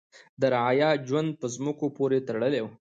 د 0.39 0.41
رعایا 0.53 0.89
ژوند 1.07 1.29
په 1.39 1.45
ځمکو 1.55 1.85
پورې 1.97 2.19
تړلی 2.27 2.61
و. 2.63 2.67